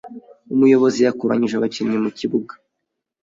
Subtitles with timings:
[0.53, 2.53] Umuyobozi yakoranyije abakinnyi mukibuga.